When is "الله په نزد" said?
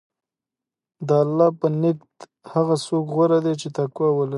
1.23-2.17